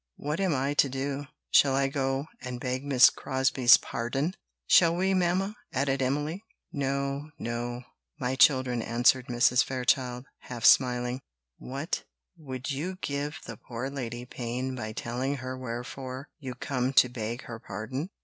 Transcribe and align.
What 0.17 0.39
am 0.39 0.55
I 0.55 0.73
to 0.73 0.89
do? 0.89 1.27
Shall 1.51 1.75
I 1.75 1.87
go 1.87 2.25
and 2.41 2.59
beg 2.59 2.83
Miss 2.83 3.11
Crosbie's 3.11 3.77
pardon?" 3.77 4.33
"Shall 4.65 4.95
we, 4.95 5.13
mamma?" 5.13 5.55
added 5.73 6.01
Emily. 6.01 6.43
"No, 6.73 7.29
no, 7.37 7.83
my 8.19 8.33
children," 8.33 8.81
answered 8.81 9.27
Mrs. 9.27 9.63
Fairchild, 9.63 10.25
half 10.39 10.65
smiling. 10.65 11.21
"What! 11.59 12.05
would 12.35 12.71
you 12.71 12.97
give 13.01 13.37
the 13.45 13.57
poor 13.57 13.91
lady 13.91 14.25
pain 14.25 14.73
by 14.73 14.91
telling 14.93 15.35
her 15.35 15.55
wherefore 15.55 16.29
you 16.39 16.55
come 16.55 16.93
to 16.93 17.07
beg 17.07 17.43
her 17.43 17.59
pardon?" 17.59 18.09